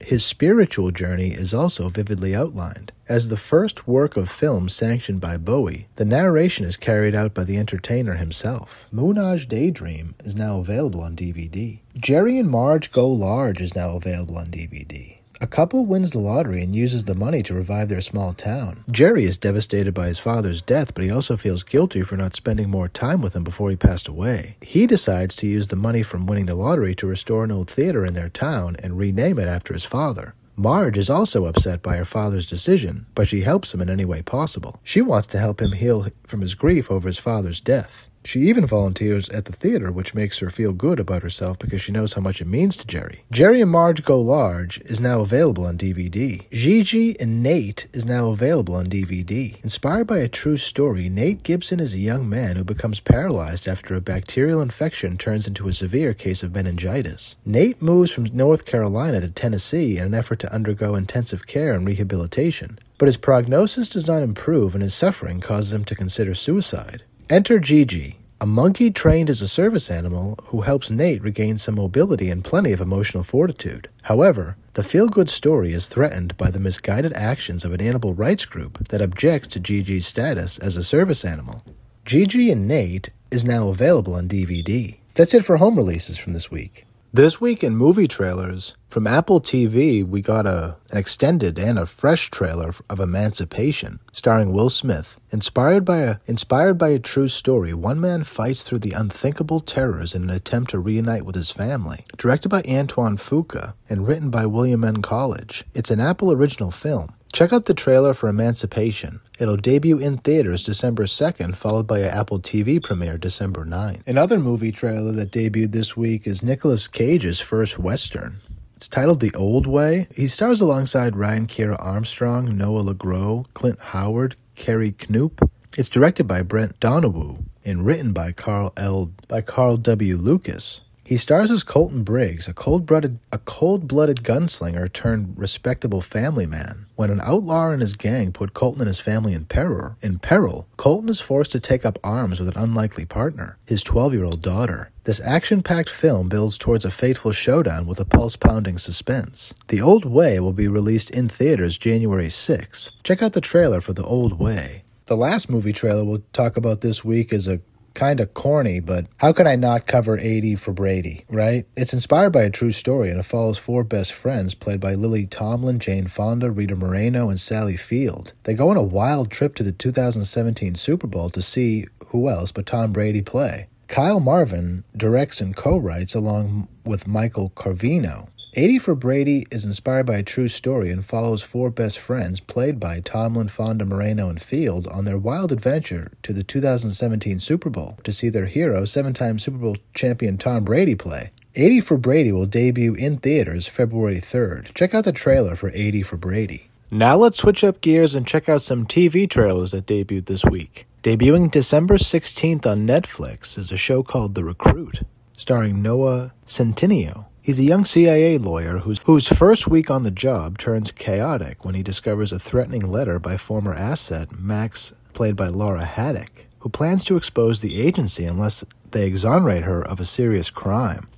his 0.00 0.24
spiritual 0.24 0.90
journey 0.90 1.28
is 1.28 1.54
also 1.54 1.88
vividly 1.88 2.34
outlined. 2.34 2.90
As 3.08 3.28
the 3.28 3.36
first 3.36 3.86
work 3.86 4.16
of 4.16 4.28
film 4.28 4.68
sanctioned 4.68 5.20
by 5.20 5.36
Bowie, 5.36 5.86
the 5.94 6.04
narration 6.04 6.64
is 6.64 6.76
carried 6.76 7.14
out 7.14 7.32
by 7.32 7.44
the 7.44 7.58
entertainer 7.58 8.16
himself. 8.16 8.88
Moonage 8.92 9.46
Daydream 9.48 10.16
is 10.24 10.34
now 10.34 10.58
available 10.58 11.00
on 11.00 11.14
DVD. 11.14 11.78
Jerry 11.94 12.36
and 12.36 12.50
Marge 12.50 12.90
Go 12.90 13.08
Large 13.08 13.60
is 13.60 13.76
now 13.76 13.94
available 13.96 14.36
on 14.36 14.46
DVD. 14.46 15.19
A 15.42 15.46
couple 15.46 15.86
wins 15.86 16.10
the 16.10 16.18
lottery 16.18 16.62
and 16.62 16.76
uses 16.76 17.06
the 17.06 17.14
money 17.14 17.42
to 17.44 17.54
revive 17.54 17.88
their 17.88 18.02
small 18.02 18.34
town. 18.34 18.84
Jerry 18.90 19.24
is 19.24 19.38
devastated 19.38 19.94
by 19.94 20.08
his 20.08 20.18
father's 20.18 20.60
death, 20.60 20.92
but 20.92 21.02
he 21.02 21.10
also 21.10 21.38
feels 21.38 21.62
guilty 21.62 22.02
for 22.02 22.16
not 22.16 22.36
spending 22.36 22.68
more 22.68 22.88
time 22.88 23.22
with 23.22 23.34
him 23.34 23.42
before 23.42 23.70
he 23.70 23.76
passed 23.76 24.06
away. 24.06 24.56
He 24.60 24.86
decides 24.86 25.34
to 25.36 25.46
use 25.46 25.68
the 25.68 25.76
money 25.76 26.02
from 26.02 26.26
winning 26.26 26.44
the 26.44 26.54
lottery 26.54 26.94
to 26.96 27.06
restore 27.06 27.42
an 27.42 27.50
old 27.50 27.70
theater 27.70 28.04
in 28.04 28.12
their 28.12 28.28
town 28.28 28.76
and 28.82 28.98
rename 28.98 29.38
it 29.38 29.48
after 29.48 29.72
his 29.72 29.86
father. 29.86 30.34
Marge 30.56 30.98
is 30.98 31.08
also 31.08 31.46
upset 31.46 31.80
by 31.80 31.96
her 31.96 32.04
father's 32.04 32.46
decision, 32.46 33.06
but 33.14 33.26
she 33.26 33.40
helps 33.40 33.72
him 33.72 33.80
in 33.80 33.88
any 33.88 34.04
way 34.04 34.20
possible. 34.20 34.78
She 34.84 35.00
wants 35.00 35.28
to 35.28 35.38
help 35.38 35.62
him 35.62 35.72
heal 35.72 36.08
from 36.26 36.42
his 36.42 36.54
grief 36.54 36.90
over 36.90 37.08
his 37.08 37.18
father's 37.18 37.62
death. 37.62 38.09
She 38.22 38.40
even 38.40 38.66
volunteers 38.66 39.30
at 39.30 39.46
the 39.46 39.52
theater, 39.52 39.90
which 39.90 40.14
makes 40.14 40.40
her 40.40 40.50
feel 40.50 40.72
good 40.72 41.00
about 41.00 41.22
herself 41.22 41.58
because 41.58 41.80
she 41.80 41.90
knows 41.90 42.12
how 42.12 42.20
much 42.20 42.40
it 42.40 42.46
means 42.46 42.76
to 42.76 42.86
Jerry. 42.86 43.24
Jerry 43.30 43.62
and 43.62 43.70
Marge 43.70 44.04
Go 44.04 44.20
Large 44.20 44.78
is 44.82 45.00
now 45.00 45.20
available 45.20 45.64
on 45.64 45.78
DVD. 45.78 46.48
Gigi 46.50 47.18
and 47.18 47.42
Nate 47.42 47.86
is 47.94 48.04
now 48.04 48.28
available 48.28 48.76
on 48.76 48.86
DVD. 48.86 49.62
Inspired 49.64 50.06
by 50.06 50.18
a 50.18 50.28
true 50.28 50.58
story, 50.58 51.08
Nate 51.08 51.42
Gibson 51.42 51.80
is 51.80 51.94
a 51.94 51.98
young 51.98 52.28
man 52.28 52.56
who 52.56 52.64
becomes 52.64 53.00
paralyzed 53.00 53.66
after 53.66 53.94
a 53.94 54.02
bacterial 54.02 54.60
infection 54.60 55.16
turns 55.16 55.48
into 55.48 55.66
a 55.66 55.72
severe 55.72 56.12
case 56.12 56.42
of 56.42 56.54
meningitis. 56.54 57.36
Nate 57.46 57.80
moves 57.80 58.10
from 58.10 58.24
North 58.24 58.66
Carolina 58.66 59.22
to 59.22 59.30
Tennessee 59.30 59.96
in 59.96 60.04
an 60.04 60.14
effort 60.14 60.40
to 60.40 60.54
undergo 60.54 60.94
intensive 60.94 61.46
care 61.46 61.72
and 61.72 61.86
rehabilitation. 61.86 62.78
But 62.98 63.06
his 63.06 63.16
prognosis 63.16 63.88
does 63.88 64.06
not 64.06 64.22
improve 64.22 64.74
and 64.74 64.82
his 64.82 64.92
suffering 64.94 65.40
causes 65.40 65.72
him 65.72 65.86
to 65.86 65.94
consider 65.94 66.34
suicide. 66.34 67.02
Enter 67.30 67.60
Gigi, 67.60 68.18
a 68.40 68.46
monkey 68.46 68.90
trained 68.90 69.30
as 69.30 69.40
a 69.40 69.46
service 69.46 69.88
animal 69.88 70.36
who 70.46 70.62
helps 70.62 70.90
Nate 70.90 71.22
regain 71.22 71.58
some 71.58 71.76
mobility 71.76 72.28
and 72.28 72.42
plenty 72.42 72.72
of 72.72 72.80
emotional 72.80 73.22
fortitude. 73.22 73.88
However, 74.02 74.56
the 74.74 74.82
feel 74.82 75.06
good 75.06 75.30
story 75.30 75.72
is 75.72 75.86
threatened 75.86 76.36
by 76.36 76.50
the 76.50 76.58
misguided 76.58 77.12
actions 77.12 77.64
of 77.64 77.70
an 77.72 77.80
animal 77.80 78.14
rights 78.14 78.46
group 78.46 78.88
that 78.88 79.00
objects 79.00 79.46
to 79.50 79.60
Gigi's 79.60 80.08
status 80.08 80.58
as 80.58 80.76
a 80.76 80.82
service 80.82 81.24
animal. 81.24 81.62
Gigi 82.04 82.50
and 82.50 82.66
Nate 82.66 83.10
is 83.30 83.44
now 83.44 83.68
available 83.68 84.16
on 84.16 84.26
DVD. 84.26 84.96
That's 85.14 85.32
it 85.32 85.44
for 85.44 85.58
home 85.58 85.76
releases 85.76 86.18
from 86.18 86.32
this 86.32 86.50
week. 86.50 86.84
This 87.12 87.40
week 87.40 87.64
in 87.64 87.74
movie 87.74 88.06
trailers, 88.06 88.76
from 88.88 89.08
Apple 89.08 89.40
TV, 89.40 90.06
we 90.06 90.22
got 90.22 90.46
a, 90.46 90.76
an 90.92 90.98
extended 90.98 91.58
and 91.58 91.76
a 91.76 91.84
fresh 91.84 92.30
trailer 92.30 92.72
of 92.88 93.00
Emancipation, 93.00 93.98
starring 94.12 94.52
Will 94.52 94.70
Smith. 94.70 95.20
Inspired 95.32 95.84
by 95.84 95.98
a 95.98 96.16
inspired 96.26 96.78
by 96.78 96.90
a 96.90 97.00
true 97.00 97.26
story, 97.26 97.74
one 97.74 98.00
man 98.00 98.22
fights 98.22 98.62
through 98.62 98.78
the 98.78 98.92
unthinkable 98.92 99.58
terrors 99.58 100.14
in 100.14 100.22
an 100.22 100.30
attempt 100.30 100.70
to 100.70 100.78
reunite 100.78 101.24
with 101.24 101.34
his 101.34 101.50
family. 101.50 102.04
Directed 102.16 102.48
by 102.48 102.62
Antoine 102.62 103.16
Fuqua 103.16 103.74
and 103.88 104.06
written 104.06 104.30
by 104.30 104.46
William 104.46 104.84
N. 104.84 105.02
Collage, 105.02 105.64
it's 105.74 105.90
an 105.90 105.98
Apple 105.98 106.30
original 106.30 106.70
film. 106.70 107.12
Check 107.32 107.52
out 107.52 107.66
the 107.66 107.74
trailer 107.74 108.12
for 108.12 108.28
Emancipation. 108.28 109.20
It'll 109.38 109.56
debut 109.56 109.98
in 109.98 110.18
theaters 110.18 110.64
December 110.64 111.04
2nd, 111.04 111.54
followed 111.54 111.86
by 111.86 112.00
an 112.00 112.06
Apple 112.06 112.40
TV 112.40 112.82
premiere 112.82 113.18
December 113.18 113.64
9th. 113.64 114.02
Another 114.06 114.38
movie 114.38 114.72
trailer 114.72 115.12
that 115.12 115.30
debuted 115.30 115.70
this 115.70 115.96
week 115.96 116.26
is 116.26 116.42
Nicolas 116.42 116.88
Cage's 116.88 117.40
first 117.40 117.78
Western. 117.78 118.40
It's 118.76 118.88
titled 118.88 119.20
The 119.20 119.34
Old 119.34 119.66
Way. 119.66 120.08
He 120.14 120.26
stars 120.26 120.60
alongside 120.60 121.14
Ryan 121.16 121.46
Kiera 121.46 121.76
Armstrong, 121.78 122.56
Noah 122.56 122.82
LeGros, 122.82 123.46
Clint 123.54 123.78
Howard, 123.78 124.34
Kerry 124.56 124.92
Knuppe. 124.92 125.48
It's 125.78 125.88
directed 125.88 126.24
by 126.24 126.42
Brent 126.42 126.80
Donowho 126.80 127.44
and 127.64 127.86
written 127.86 128.12
by 128.12 128.32
Carl 128.32 128.72
L. 128.76 129.12
by 129.28 129.40
Carl 129.40 129.76
W. 129.76 130.16
Lucas. 130.16 130.80
He 131.10 131.16
stars 131.16 131.50
as 131.50 131.64
Colton 131.64 132.04
Briggs, 132.04 132.46
a 132.46 132.54
cold-blooded 132.54 133.18
a 133.32 133.38
cold-blooded 133.38 134.18
gunslinger 134.18 134.92
turned 134.92 135.36
respectable 135.36 136.02
family 136.02 136.46
man. 136.46 136.86
When 136.94 137.10
an 137.10 137.20
outlaw 137.24 137.70
and 137.70 137.82
his 137.82 137.96
gang 137.96 138.30
put 138.30 138.54
Colton 138.54 138.82
and 138.82 138.86
his 138.86 139.00
family 139.00 139.32
in 139.32 139.46
peril, 139.46 139.96
in 140.00 140.20
peril, 140.20 140.68
Colton 140.76 141.08
is 141.08 141.20
forced 141.20 141.50
to 141.50 141.58
take 141.58 141.84
up 141.84 141.98
arms 142.04 142.38
with 142.38 142.48
an 142.48 142.62
unlikely 142.62 143.06
partner, 143.06 143.58
his 143.66 143.82
12-year-old 143.82 144.40
daughter. 144.40 144.92
This 145.02 145.20
action-packed 145.22 145.88
film 145.88 146.28
builds 146.28 146.56
towards 146.56 146.84
a 146.84 146.92
fateful 146.92 147.32
showdown 147.32 147.88
with 147.88 147.98
a 147.98 148.04
pulse-pounding 148.04 148.78
suspense. 148.78 149.52
The 149.66 149.80
Old 149.80 150.04
Way 150.04 150.38
will 150.38 150.52
be 150.52 150.68
released 150.68 151.10
in 151.10 151.28
theaters 151.28 151.76
January 151.76 152.28
6th. 152.28 152.92
Check 153.02 153.20
out 153.20 153.32
the 153.32 153.40
trailer 153.40 153.80
for 153.80 153.94
The 153.94 154.04
Old 154.04 154.38
Way. 154.38 154.84
The 155.06 155.16
last 155.16 155.50
movie 155.50 155.72
trailer 155.72 156.04
we'll 156.04 156.22
talk 156.32 156.56
about 156.56 156.82
this 156.82 157.04
week 157.04 157.32
is 157.32 157.48
a 157.48 157.60
kind 157.94 158.20
of 158.20 158.34
corny, 158.34 158.80
but 158.80 159.06
how 159.18 159.32
could 159.32 159.46
I 159.46 159.56
not 159.56 159.86
cover 159.86 160.18
80 160.18 160.56
for 160.56 160.72
Brady, 160.72 161.24
right? 161.28 161.66
It's 161.76 161.92
inspired 161.92 162.30
by 162.30 162.42
a 162.42 162.50
true 162.50 162.72
story 162.72 163.10
and 163.10 163.18
it 163.18 163.24
follows 163.24 163.58
four 163.58 163.84
best 163.84 164.12
friends 164.12 164.54
played 164.54 164.80
by 164.80 164.94
Lily 164.94 165.26
Tomlin, 165.26 165.78
Jane 165.78 166.06
Fonda, 166.06 166.50
Rita 166.50 166.76
Moreno, 166.76 167.28
and 167.28 167.40
Sally 167.40 167.76
Field. 167.76 168.32
They 168.44 168.54
go 168.54 168.70
on 168.70 168.76
a 168.76 168.82
wild 168.82 169.30
trip 169.30 169.54
to 169.56 169.62
the 169.62 169.72
2017 169.72 170.74
Super 170.74 171.06
Bowl 171.06 171.30
to 171.30 171.42
see 171.42 171.86
who 172.08 172.28
else 172.28 172.52
but 172.52 172.66
Tom 172.66 172.92
Brady 172.92 173.22
play. 173.22 173.68
Kyle 173.88 174.20
Marvin 174.20 174.84
directs 174.96 175.40
and 175.40 175.56
co-writes 175.56 176.14
along 176.14 176.68
with 176.84 177.08
Michael 177.08 177.50
Covino. 177.50 178.28
80 178.54 178.78
for 178.80 178.94
Brady 178.96 179.46
is 179.52 179.64
inspired 179.64 180.06
by 180.06 180.16
a 180.16 180.22
true 180.24 180.48
story 180.48 180.90
and 180.90 181.06
follows 181.06 181.40
four 181.40 181.70
best 181.70 182.00
friends, 182.00 182.40
played 182.40 182.80
by 182.80 182.98
Tomlin, 182.98 183.46
Fonda, 183.46 183.84
Moreno, 183.84 184.28
and 184.28 184.42
Field, 184.42 184.88
on 184.88 185.04
their 185.04 185.18
wild 185.18 185.52
adventure 185.52 186.10
to 186.24 186.32
the 186.32 186.42
2017 186.42 187.38
Super 187.38 187.70
Bowl 187.70 187.96
to 188.02 188.12
see 188.12 188.28
their 188.28 188.46
hero, 188.46 188.84
seven 188.84 189.14
time 189.14 189.38
Super 189.38 189.58
Bowl 189.58 189.76
champion 189.94 190.36
Tom 190.36 190.64
Brady, 190.64 190.96
play. 190.96 191.30
80 191.54 191.80
for 191.80 191.96
Brady 191.96 192.32
will 192.32 192.46
debut 192.46 192.94
in 192.94 193.18
theaters 193.18 193.68
February 193.68 194.20
3rd. 194.20 194.74
Check 194.74 194.94
out 194.94 195.04
the 195.04 195.12
trailer 195.12 195.54
for 195.54 195.70
80 195.72 196.02
for 196.02 196.16
Brady. 196.16 196.70
Now 196.90 197.16
let's 197.16 197.38
switch 197.38 197.62
up 197.62 197.80
gears 197.80 198.16
and 198.16 198.26
check 198.26 198.48
out 198.48 198.62
some 198.62 198.84
TV 198.84 199.30
trailers 199.30 199.70
that 199.70 199.86
debuted 199.86 200.26
this 200.26 200.44
week. 200.44 200.88
Debuting 201.04 201.52
December 201.52 201.98
16th 201.98 202.66
on 202.66 202.84
Netflix 202.84 203.56
is 203.56 203.70
a 203.70 203.76
show 203.76 204.02
called 204.02 204.34
The 204.34 204.42
Recruit, 204.42 205.02
starring 205.34 205.82
Noah 205.82 206.32
Centineo. 206.46 207.26
He's 207.42 207.58
a 207.58 207.64
young 207.64 207.86
CIA 207.86 208.36
lawyer 208.36 208.78
whose, 208.78 208.98
whose 209.04 209.26
first 209.26 209.66
week 209.66 209.90
on 209.90 210.02
the 210.02 210.10
job 210.10 210.58
turns 210.58 210.92
chaotic 210.92 211.64
when 211.64 211.74
he 211.74 211.82
discovers 211.82 212.32
a 212.32 212.38
threatening 212.38 212.86
letter 212.86 213.18
by 213.18 213.38
former 213.38 213.72
asset 213.72 214.38
Max, 214.38 214.92
played 215.14 215.36
by 215.36 215.46
Laura 215.46 215.86
Haddock, 215.86 216.46
who 216.58 216.68
plans 216.68 217.02
to 217.04 217.16
expose 217.16 217.62
the 217.62 217.80
agency 217.80 218.26
unless 218.26 218.62
they 218.90 219.06
exonerate 219.06 219.62
her 219.62 219.82
of 219.82 220.00
a 220.00 220.04
serious 220.04 220.50
crime. 220.50 221.08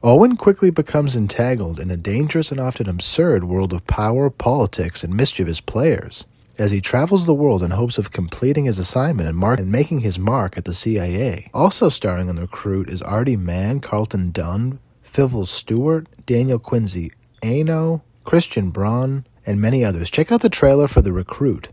Owen 0.00 0.36
quickly 0.36 0.70
becomes 0.70 1.16
entangled 1.16 1.80
in 1.80 1.90
a 1.90 1.96
dangerous 1.96 2.52
and 2.52 2.60
often 2.60 2.88
absurd 2.88 3.42
world 3.42 3.72
of 3.72 3.86
power, 3.88 4.30
politics, 4.30 5.02
and 5.02 5.12
mischievous 5.12 5.60
players 5.60 6.24
as 6.56 6.70
he 6.70 6.80
travels 6.80 7.26
the 7.26 7.34
world 7.34 7.64
in 7.64 7.72
hopes 7.72 7.98
of 7.98 8.12
completing 8.12 8.66
his 8.66 8.78
assignment 8.78 9.28
and, 9.28 9.36
mark- 9.36 9.58
and 9.58 9.72
making 9.72 10.00
his 10.00 10.20
mark 10.20 10.56
at 10.56 10.66
the 10.66 10.74
CIA. 10.74 11.50
Also 11.52 11.88
starring 11.88 12.28
on 12.28 12.36
the 12.36 12.42
recruit 12.42 12.88
is 12.88 13.02
Aarti 13.02 13.36
Mann, 13.36 13.80
Colton 13.80 14.30
Dunn, 14.30 14.78
Fivel 15.14 15.46
Stewart, 15.46 16.08
Daniel 16.26 16.58
Quincy 16.58 17.12
Annoh, 17.40 18.02
Kristian 18.24 18.72
Bruun, 18.72 19.24
and 19.46 19.60
many 19.60 19.84
others. 19.84 20.10
Check 20.10 20.32
out 20.32 20.42
the 20.42 20.48
trailer 20.48 20.88
for 20.88 21.02
The 21.02 21.12
Recruit. 21.12 21.68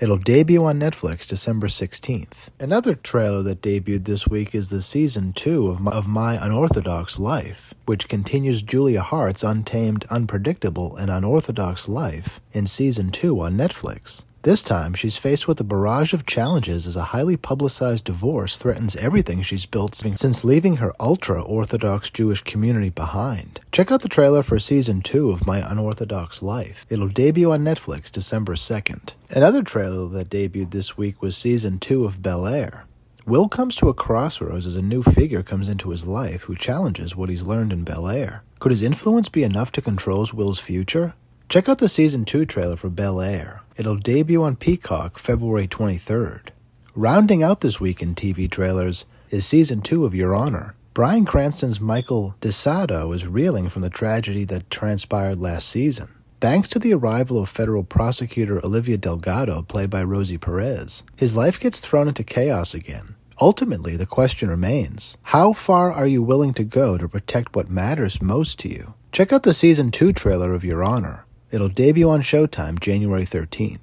It'll 0.00 0.16
debut 0.16 0.64
on 0.64 0.80
Netflix 0.80 1.28
December 1.28 1.66
16th. 1.66 2.48
Another 2.58 2.94
trailer 2.94 3.42
that 3.42 3.60
debuted 3.60 4.06
this 4.06 4.26
week 4.26 4.54
is 4.54 4.70
the 4.70 4.80
season 4.80 5.34
2 5.34 5.66
of 5.66 5.78
My, 5.78 5.90
of 5.90 6.08
My 6.08 6.42
Unorthodox 6.42 7.18
Life, 7.18 7.74
which 7.84 8.08
continues 8.08 8.62
Julia 8.62 9.02
Haart's 9.02 9.44
untamed, 9.44 10.06
unpredictable, 10.08 10.96
and 10.96 11.10
unorthodox 11.10 11.90
life 11.90 12.40
in 12.52 12.66
season 12.66 13.10
2 13.10 13.38
on 13.42 13.58
Netflix. 13.58 14.24
This 14.46 14.62
time, 14.62 14.94
she's 14.94 15.16
faced 15.16 15.48
with 15.48 15.58
a 15.58 15.64
barrage 15.64 16.14
of 16.14 16.24
challenges 16.24 16.86
as 16.86 16.94
a 16.94 17.10
highly 17.10 17.36
publicized 17.36 18.04
divorce 18.04 18.56
threatens 18.56 18.94
everything 18.94 19.42
she's 19.42 19.66
built 19.66 19.96
since 19.96 20.44
leaving 20.44 20.76
her 20.76 20.94
ultra 21.00 21.42
Orthodox 21.42 22.10
Jewish 22.10 22.42
community 22.42 22.90
behind. 22.90 23.58
Check 23.72 23.90
out 23.90 24.02
the 24.02 24.08
trailer 24.08 24.44
for 24.44 24.60
season 24.60 25.02
2 25.02 25.32
of 25.32 25.48
My 25.48 25.68
Unorthodox 25.68 26.44
Life. 26.44 26.86
It'll 26.88 27.08
debut 27.08 27.50
on 27.50 27.64
Netflix 27.64 28.08
December 28.08 28.54
2nd. 28.54 29.14
Another 29.30 29.64
trailer 29.64 30.08
that 30.10 30.30
debuted 30.30 30.70
this 30.70 30.96
week 30.96 31.20
was 31.20 31.36
season 31.36 31.80
2 31.80 32.04
of 32.04 32.22
Bel 32.22 32.46
Air. 32.46 32.84
Will 33.26 33.48
comes 33.48 33.74
to 33.74 33.88
a 33.88 33.94
crossroads 33.94 34.64
as 34.64 34.76
a 34.76 34.80
new 34.80 35.02
figure 35.02 35.42
comes 35.42 35.68
into 35.68 35.90
his 35.90 36.06
life 36.06 36.42
who 36.42 36.54
challenges 36.54 37.16
what 37.16 37.30
he's 37.30 37.48
learned 37.48 37.72
in 37.72 37.82
Bel 37.82 38.06
Air. 38.06 38.44
Could 38.60 38.70
his 38.70 38.82
influence 38.82 39.28
be 39.28 39.42
enough 39.42 39.72
to 39.72 39.82
control 39.82 40.24
Will's 40.32 40.60
future? 40.60 41.14
Check 41.48 41.68
out 41.68 41.78
the 41.78 41.88
season 41.88 42.24
2 42.24 42.46
trailer 42.46 42.76
for 42.76 42.90
Bel 42.90 43.20
Air. 43.20 43.64
It'll 43.76 43.96
debut 43.96 44.42
on 44.42 44.56
Peacock 44.56 45.18
February 45.18 45.68
23rd. 45.68 46.48
Rounding 46.94 47.42
out 47.42 47.60
this 47.60 47.78
week 47.78 48.00
in 48.00 48.14
TV 48.14 48.50
trailers 48.50 49.04
is 49.28 49.44
season 49.44 49.82
2 49.82 50.06
of 50.06 50.14
Your 50.14 50.34
Honor. 50.34 50.74
Bryan 50.94 51.26
Cranston's 51.26 51.78
Michael 51.78 52.34
Desiato 52.40 53.14
is 53.14 53.26
reeling 53.26 53.68
from 53.68 53.82
the 53.82 53.90
tragedy 53.90 54.44
that 54.44 54.70
transpired 54.70 55.38
last 55.38 55.68
season. 55.68 56.08
Thanks 56.40 56.68
to 56.68 56.78
the 56.78 56.94
arrival 56.94 57.38
of 57.38 57.50
federal 57.50 57.84
prosecutor 57.84 58.64
Olivia 58.64 58.96
Delgado, 58.96 59.60
played 59.60 59.90
by 59.90 60.02
Rosie 60.04 60.38
Perez, 60.38 61.04
his 61.14 61.36
life 61.36 61.60
gets 61.60 61.80
thrown 61.80 62.08
into 62.08 62.24
chaos 62.24 62.72
again. 62.72 63.14
Ultimately, 63.42 63.94
the 63.94 64.06
question 64.06 64.48
remains 64.48 65.18
how 65.24 65.52
far 65.52 65.92
are 65.92 66.06
you 66.06 66.22
willing 66.22 66.54
to 66.54 66.64
go 66.64 66.96
to 66.96 67.06
protect 67.06 67.54
what 67.54 67.68
matters 67.68 68.22
most 68.22 68.58
to 68.60 68.70
you? 68.70 68.94
Check 69.12 69.34
out 69.34 69.42
the 69.42 69.52
season 69.52 69.90
2 69.90 70.14
trailer 70.14 70.54
of 70.54 70.64
Your 70.64 70.82
Honor. 70.82 71.25
It'll 71.50 71.68
debut 71.68 72.08
on 72.08 72.22
Showtime 72.22 72.80
January 72.80 73.24
13th. 73.24 73.78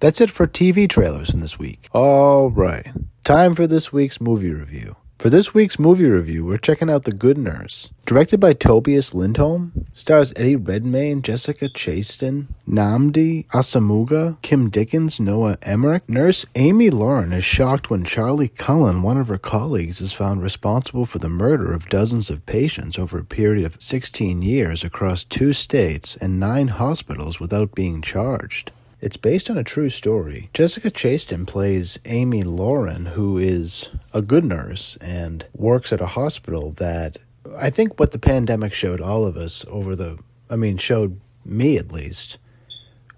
That's 0.00 0.20
it 0.20 0.30
for 0.30 0.46
TV 0.46 0.88
trailers 0.88 1.32
in 1.32 1.40
this 1.40 1.58
week. 1.58 1.88
All 1.92 2.50
right, 2.50 2.86
time 3.24 3.54
for 3.54 3.66
this 3.66 3.92
week's 3.92 4.20
movie 4.20 4.52
review. 4.52 4.96
For 5.18 5.30
this 5.30 5.54
week's 5.54 5.78
movie 5.78 6.04
review, 6.04 6.44
we're 6.44 6.58
checking 6.58 6.90
out 6.90 7.04
The 7.04 7.10
Good 7.10 7.38
Nurse. 7.38 7.90
Directed 8.04 8.38
by 8.38 8.52
Tobias 8.52 9.14
Lindholm, 9.14 9.86
stars 9.94 10.34
Eddie 10.36 10.56
Redmayne, 10.56 11.22
Jessica 11.22 11.70
Chastain, 11.70 12.48
Nnamdi 12.68 13.46
Asomugha, 13.46 14.40
Kim 14.42 14.68
Dickens, 14.68 15.18
Noah 15.18 15.56
Emmerich. 15.62 16.06
Nurse 16.06 16.44
Amy 16.54 16.90
Loughren 16.90 17.32
is 17.32 17.46
shocked 17.46 17.88
when 17.88 18.04
Charlie 18.04 18.48
Cullen, 18.48 19.00
one 19.00 19.16
of 19.16 19.28
her 19.28 19.38
colleagues, 19.38 20.02
is 20.02 20.12
found 20.12 20.42
responsible 20.42 21.06
for 21.06 21.18
the 21.18 21.30
murder 21.30 21.72
of 21.72 21.88
dozens 21.88 22.28
of 22.28 22.44
patients 22.44 22.98
over 22.98 23.18
a 23.18 23.24
period 23.24 23.64
of 23.64 23.80
16 23.80 24.42
years 24.42 24.84
across 24.84 25.24
two 25.24 25.54
states 25.54 26.16
and 26.16 26.38
nine 26.38 26.68
hospitals 26.68 27.40
without 27.40 27.74
being 27.74 28.02
charged. 28.02 28.70
It's 28.98 29.18
based 29.18 29.50
on 29.50 29.58
a 29.58 29.64
true 29.64 29.90
story. 29.90 30.48
Jessica 30.54 30.90
Chastain 30.90 31.46
plays 31.46 31.98
Amy 32.06 32.42
Loughren, 32.42 33.08
who 33.08 33.36
is 33.36 33.90
a 34.14 34.22
good 34.22 34.44
nurse 34.44 34.96
and 35.02 35.44
works 35.54 35.92
at 35.92 36.00
a 36.00 36.06
hospital 36.06 36.70
that 36.72 37.18
I 37.58 37.68
think 37.68 38.00
what 38.00 38.12
the 38.12 38.18
pandemic 38.18 38.72
showed 38.72 39.02
all 39.02 39.26
of 39.26 39.36
us 39.36 39.66
over 39.68 39.94
the, 39.94 40.18
I 40.48 40.56
mean, 40.56 40.78
showed 40.78 41.20
me 41.44 41.76
at 41.76 41.92
least, 41.92 42.38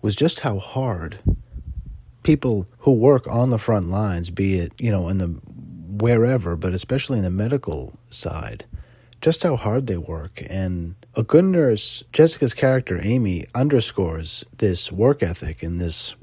was 0.03 0.17
just 0.17 0.41
how 0.41 0.59
hard 0.59 1.21
people 2.25 2.67
who 2.81 2.93
work 2.93 3.27
on 3.29 3.51
the 3.51 3.59
front 3.59 3.89
lines, 3.89 4.31
be 4.31 4.59
it, 4.59 4.73
you 4.79 4.91
know, 4.91 5.09
in 5.09 5.19
the 5.19 5.29
wherever, 5.29 6.57
but 6.57 6.75
especially 6.75 7.19
in 7.19 7.25
the 7.25 7.31
medical 7.31 7.99
side, 8.11 8.65
just 9.21 9.43
how 9.43 9.57
hard 9.57 9.87
they 9.87 9.97
work. 9.97 10.43
And 10.49 10.95
a 11.15 11.23
good 11.23 11.45
nurse, 11.45 12.05
Jessica's 12.13 12.55
character, 12.55 13.01
Amy, 13.03 13.47
underscores 13.55 14.45
this 14.59 14.93
work 14.93 15.23
ethic 15.23 15.63
and 15.63 15.81
this. 15.81 16.15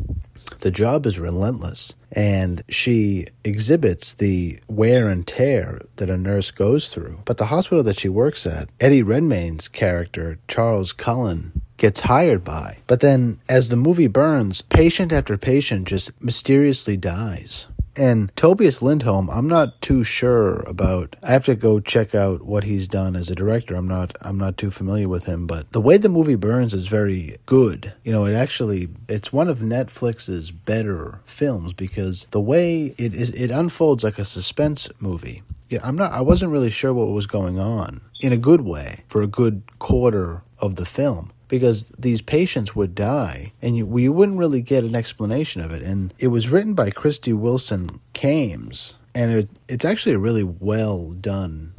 The 0.59 0.71
job 0.71 1.05
is 1.05 1.19
relentless, 1.19 1.95
and 2.11 2.63
she 2.69 3.27
exhibits 3.43 4.13
the 4.13 4.59
wear 4.67 5.09
and 5.09 5.25
tear 5.25 5.81
that 5.97 6.09
a 6.09 6.17
nurse 6.17 6.51
goes 6.51 6.89
through. 6.89 7.19
But 7.25 7.37
the 7.37 7.47
hospital 7.47 7.83
that 7.83 7.99
she 7.99 8.09
works 8.09 8.45
at, 8.45 8.69
Eddie 8.79 9.03
Redmayne's 9.03 9.67
character, 9.67 10.39
Charles 10.47 10.93
Cullen, 10.93 11.61
gets 11.77 12.01
hired 12.01 12.43
by. 12.43 12.77
But 12.87 13.01
then, 13.01 13.39
as 13.49 13.69
the 13.69 13.75
movie 13.75 14.07
burns, 14.07 14.61
patient 14.61 15.11
after 15.11 15.37
patient 15.37 15.87
just 15.87 16.11
mysteriously 16.21 16.95
dies. 16.95 17.67
And 17.97 18.35
Tobias 18.35 18.81
Lindholm, 18.81 19.29
I'm 19.29 19.47
not 19.47 19.81
too 19.81 20.03
sure 20.03 20.59
about. 20.67 21.15
I 21.23 21.31
have 21.31 21.45
to 21.45 21.55
go 21.55 21.79
check 21.79 22.13
out 22.13 22.41
what 22.41 22.65
he's 22.65 22.87
done 22.87 23.15
as 23.15 23.29
a 23.29 23.35
director. 23.35 23.75
I'm 23.75 23.87
not 23.87 24.17
I'm 24.21 24.37
not 24.37 24.57
too 24.57 24.69
familiar 24.69 25.07
with 25.07 25.25
him, 25.25 25.47
but 25.47 25.71
the 25.71 25.81
way 25.81 25.97
the 25.97 26.09
movie 26.09 26.35
burns 26.35 26.73
is 26.73 26.87
very 26.87 27.37
good. 27.45 27.93
You 28.03 28.11
know, 28.11 28.25
it 28.25 28.33
actually 28.33 28.89
it's 29.07 29.31
one 29.31 29.47
of 29.47 29.59
Netflix's 29.59 30.51
better 30.51 31.21
films 31.25 31.71
because 31.71 32.27
the 32.31 32.41
way 32.41 32.93
it 32.97 33.13
is 33.13 33.29
it 33.29 33.51
unfolds 33.51 34.03
like 34.03 34.19
a 34.19 34.25
suspense 34.25 34.89
movie. 34.99 35.43
Yeah, 35.69 35.79
I'm 35.83 35.95
not 35.95 36.11
I 36.11 36.21
wasn't 36.21 36.51
really 36.51 36.71
sure 36.71 36.93
what 36.93 37.07
was 37.07 37.27
going 37.27 37.59
on 37.59 38.01
in 38.19 38.33
a 38.33 38.37
good 38.37 38.61
way 38.61 39.03
for 39.07 39.21
a 39.21 39.27
good 39.27 39.63
quarter 39.79 40.41
of 40.59 40.75
the 40.75 40.85
film 40.85 41.31
because 41.47 41.89
these 41.97 42.21
patients 42.21 42.75
would 42.75 42.95
die 42.95 43.53
and 43.61 43.77
you, 43.77 43.97
you 43.97 44.11
wouldn't 44.11 44.37
really 44.37 44.61
get 44.61 44.83
an 44.83 44.95
explanation 44.95 45.61
of 45.61 45.71
it. 45.71 45.81
And 45.81 46.13
it 46.17 46.27
was 46.27 46.49
written 46.49 46.73
by 46.73 46.89
Krysty 46.89 47.33
Wilson 47.33 47.99
Cairns, 48.13 48.97
and 49.13 49.31
it, 49.31 49.49
it's 49.67 49.85
actually 49.85 50.15
a 50.15 50.19
really 50.19 50.43
well 50.43 51.11
done 51.11 51.73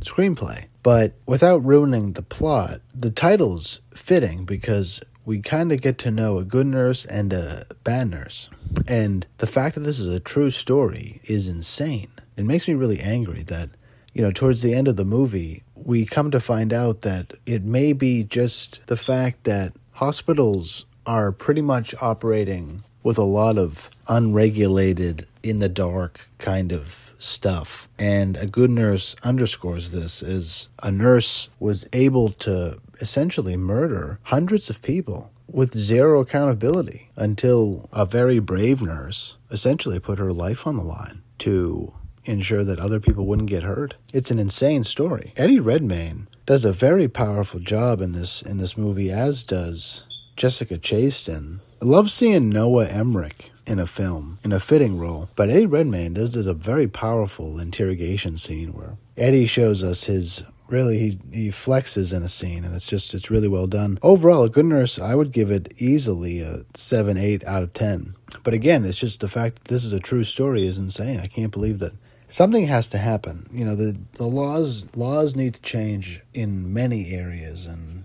screenplay. 0.00 0.66
But 0.82 1.14
without 1.26 1.64
ruining 1.64 2.12
the 2.12 2.22
plot, 2.22 2.80
the 2.94 3.10
title's 3.10 3.80
fitting 3.94 4.44
because 4.44 5.02
we 5.24 5.40
kind 5.40 5.72
of 5.72 5.80
get 5.80 5.98
to 5.98 6.10
know 6.12 6.38
a 6.38 6.44
good 6.44 6.68
nurse 6.68 7.04
and 7.04 7.32
a 7.32 7.66
bad 7.82 8.08
nurse. 8.10 8.48
And 8.86 9.26
the 9.38 9.48
fact 9.48 9.74
that 9.74 9.80
this 9.80 9.98
is 9.98 10.06
a 10.06 10.20
true 10.20 10.52
story 10.52 11.20
is 11.24 11.48
insane. 11.48 12.10
It 12.36 12.44
makes 12.44 12.68
me 12.68 12.74
really 12.74 13.00
angry 13.00 13.42
that, 13.44 13.70
you 14.14 14.22
know, 14.22 14.30
towards 14.30 14.62
the 14.62 14.74
end 14.74 14.86
of 14.86 14.94
the 14.94 15.04
movie, 15.04 15.64
we 15.86 16.04
come 16.04 16.32
to 16.32 16.40
find 16.40 16.72
out 16.72 17.02
that 17.02 17.32
it 17.46 17.62
may 17.62 17.92
be 17.92 18.24
just 18.24 18.80
the 18.86 18.96
fact 18.96 19.44
that 19.44 19.72
hospitals 19.92 20.84
are 21.06 21.30
pretty 21.30 21.62
much 21.62 21.94
operating 22.02 22.82
with 23.04 23.16
a 23.16 23.22
lot 23.22 23.56
of 23.56 23.88
unregulated, 24.08 25.26
in 25.44 25.60
the 25.60 25.68
dark 25.68 26.28
kind 26.38 26.72
of 26.72 27.14
stuff. 27.20 27.88
And 28.00 28.36
a 28.36 28.46
good 28.46 28.70
nurse 28.70 29.14
underscores 29.22 29.92
this 29.92 30.22
as 30.24 30.68
a 30.82 30.90
nurse 30.90 31.48
was 31.60 31.86
able 31.92 32.30
to 32.30 32.80
essentially 33.00 33.56
murder 33.56 34.18
hundreds 34.24 34.68
of 34.68 34.82
people 34.82 35.30
with 35.46 35.72
zero 35.72 36.20
accountability 36.20 37.10
until 37.14 37.88
a 37.92 38.04
very 38.04 38.40
brave 38.40 38.82
nurse 38.82 39.36
essentially 39.52 40.00
put 40.00 40.18
her 40.18 40.32
life 40.32 40.66
on 40.66 40.76
the 40.76 40.82
line 40.82 41.22
to 41.38 41.94
ensure 42.26 42.64
that 42.64 42.78
other 42.78 43.00
people 43.00 43.26
wouldn't 43.26 43.48
get 43.48 43.62
hurt. 43.62 43.94
It's 44.12 44.30
an 44.30 44.38
insane 44.38 44.84
story. 44.84 45.32
Eddie 45.36 45.60
Redmayne 45.60 46.28
does 46.44 46.64
a 46.64 46.72
very 46.72 47.08
powerful 47.08 47.60
job 47.60 48.00
in 48.00 48.12
this 48.12 48.42
in 48.42 48.58
this 48.58 48.76
movie, 48.76 49.10
as 49.10 49.42
does 49.42 50.04
Jessica 50.36 50.78
Chastain. 50.78 51.60
I 51.82 51.84
love 51.84 52.10
seeing 52.10 52.48
Noah 52.48 52.86
Emmerich 52.86 53.50
in 53.66 53.78
a 53.78 53.86
film 53.86 54.38
in 54.44 54.52
a 54.52 54.60
fitting 54.60 54.98
role, 54.98 55.28
but 55.34 55.50
Eddie 55.50 55.66
Redmayne 55.66 56.14
does, 56.14 56.30
does 56.30 56.46
a 56.46 56.54
very 56.54 56.86
powerful 56.86 57.58
interrogation 57.58 58.38
scene 58.38 58.72
where 58.72 58.96
Eddie 59.16 59.46
shows 59.46 59.82
us 59.82 60.04
his 60.04 60.44
really 60.68 60.98
he, 60.98 61.18
he 61.32 61.48
flexes 61.48 62.14
in 62.14 62.22
a 62.22 62.28
scene 62.28 62.64
and 62.64 62.74
it's 62.74 62.86
just 62.86 63.14
it's 63.14 63.30
really 63.30 63.48
well 63.48 63.66
done 63.66 63.98
overall 64.02 64.42
a 64.42 64.48
good 64.48 64.64
nurse 64.64 64.98
i 64.98 65.14
would 65.14 65.30
give 65.30 65.50
it 65.50 65.72
easily 65.78 66.40
a 66.40 66.64
7 66.74 67.16
8 67.16 67.44
out 67.44 67.62
of 67.62 67.72
10 67.72 68.16
but 68.42 68.52
again 68.52 68.84
it's 68.84 68.98
just 68.98 69.20
the 69.20 69.28
fact 69.28 69.56
that 69.56 69.64
this 69.66 69.84
is 69.84 69.92
a 69.92 70.00
true 70.00 70.24
story 70.24 70.66
is 70.66 70.78
insane 70.78 71.20
i 71.20 71.26
can't 71.26 71.52
believe 71.52 71.78
that 71.78 71.92
something 72.28 72.66
has 72.66 72.88
to 72.88 72.98
happen. 72.98 73.48
You 73.52 73.64
know, 73.64 73.74
the 73.74 73.96
the 74.14 74.26
laws 74.26 74.84
laws 74.96 75.36
need 75.36 75.54
to 75.54 75.60
change 75.62 76.20
in 76.34 76.72
many 76.72 77.10
areas, 77.12 77.66
and 77.66 78.04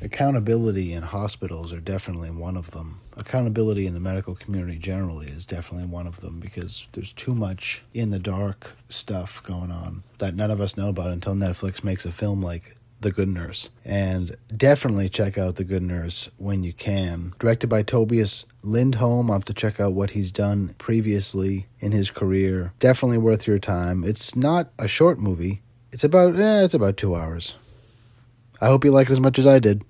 accountability 0.00 0.92
in 0.92 1.02
hospitals 1.02 1.72
are 1.72 1.80
definitely 1.80 2.30
one 2.30 2.56
of 2.56 2.72
them. 2.72 3.00
Accountability 3.16 3.86
in 3.86 3.94
the 3.94 4.00
medical 4.00 4.34
community 4.34 4.78
generally 4.78 5.26
is 5.26 5.44
definitely 5.44 5.86
one 5.86 6.06
of 6.06 6.20
them 6.20 6.40
because 6.40 6.88
there's 6.92 7.12
too 7.12 7.34
much 7.34 7.82
in 7.92 8.10
the 8.10 8.18
dark 8.18 8.72
stuff 8.88 9.42
going 9.42 9.70
on 9.70 10.02
that 10.18 10.34
none 10.34 10.50
of 10.50 10.60
us 10.60 10.76
know 10.76 10.88
about 10.88 11.10
until 11.10 11.34
Netflix 11.34 11.84
makes 11.84 12.06
a 12.06 12.12
film 12.12 12.42
like 12.42 12.76
the 13.02 13.12
Good 13.12 13.28
Nurse. 13.28 13.70
And 13.84 14.36
definitely 14.54 15.08
check 15.08 15.36
out 15.36 15.56
The 15.56 15.64
Good 15.64 15.82
Nurse 15.82 16.30
when 16.38 16.64
you 16.64 16.72
can. 16.72 17.34
Directed 17.38 17.68
by 17.68 17.82
Tobias 17.82 18.46
Lindholm. 18.62 19.30
I'll 19.30 19.36
have 19.36 19.44
to 19.46 19.54
check 19.54 19.78
out 19.78 19.92
what 19.92 20.12
he's 20.12 20.32
done 20.32 20.74
previously 20.78 21.66
in 21.80 21.92
his 21.92 22.10
career. 22.10 22.72
Definitely 22.78 23.18
worth 23.18 23.46
your 23.46 23.58
time. 23.58 24.04
It's 24.04 24.34
not 24.34 24.72
a 24.78 24.88
short 24.88 25.18
movie. 25.18 25.62
It's 25.92 26.04
about 26.04 26.36
eh, 26.36 26.64
it's 26.64 26.74
about 26.74 26.96
two 26.96 27.14
hours. 27.14 27.56
I 28.60 28.66
hope 28.66 28.84
you 28.84 28.92
like 28.92 29.08
it 29.08 29.12
as 29.12 29.20
much 29.20 29.38
as 29.38 29.46
I 29.46 29.58
did. 29.58 29.82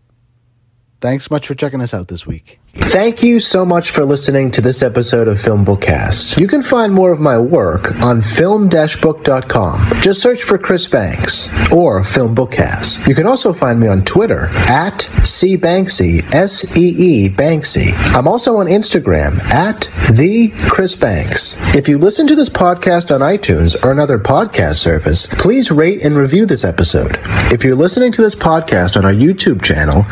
Thanks 1.01 1.31
much 1.31 1.47
for 1.47 1.55
checking 1.55 1.81
us 1.81 1.95
out 1.95 2.09
this 2.09 2.27
week. 2.27 2.59
Thank 2.75 3.23
you 3.23 3.39
so 3.39 3.67
much 3.67 3.91
for 3.91 4.03
listening 4.03 4.51
to 4.53 4.63
this 4.63 4.83
episode 4.83 5.29
of 5.29 5.39
Film 5.39 5.63
Bookcast. 5.63 6.41
You 6.41 6.49
can 6.49 6.63
find 6.63 6.95
more 6.95 7.13
of 7.13 7.21
my 7.21 7.37
work 7.37 7.95
on 8.03 8.23
film-book.com. 8.23 10.01
Just 10.01 10.23
search 10.23 10.43
for 10.43 10.57
Chris 10.57 10.87
Banks 10.89 11.51
or 11.71 12.03
Film 12.03 12.35
Bookcast. 12.35 13.07
You 13.07 13.15
can 13.15 13.27
also 13.27 13.53
find 13.53 13.79
me 13.79 13.89
on 13.89 14.03
Twitter 14.07 14.47
at 14.71 15.01
cbanksy, 15.21 16.23
S-E-E 16.33 17.29
Banksy. 17.29 17.93
I'm 18.15 18.27
also 18.27 18.57
on 18.57 18.67
Instagram 18.69 19.39
at 19.51 19.91
the 20.11 20.49
Chris 20.71 20.97
Banks. 20.97 21.59
If 21.77 21.89
you 21.89 21.99
listen 21.99 22.27
to 22.29 22.35
this 22.35 22.49
podcast 22.49 23.15
on 23.15 23.21
iTunes 23.21 23.77
or 23.85 23.93
another 23.93 24.19
podcast 24.19 24.77
service, 24.77 25.27
please 25.27 25.71
rate 25.71 26.03
and 26.03 26.17
review 26.17 26.47
this 26.47 26.65
episode. 26.65 27.19
If 27.53 27.65
you're 27.65 27.77
listening 27.77 28.13
to 28.13 28.23
this 28.23 28.35
podcast 28.35 28.97
on 28.97 29.05
our 29.05 29.13
YouTube 29.13 29.63
channel, 29.63 30.05